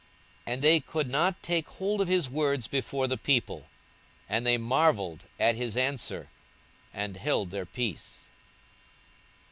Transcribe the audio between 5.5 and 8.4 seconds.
his answer, and held their peace.